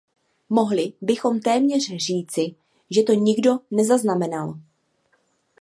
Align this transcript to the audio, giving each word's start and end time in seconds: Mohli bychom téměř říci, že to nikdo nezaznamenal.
Mohli 0.49 0.93
bychom 1.01 1.39
téměř 1.39 1.91
říci, 2.05 2.55
že 2.95 3.03
to 3.03 3.13
nikdo 3.13 3.59
nezaznamenal. 3.71 4.57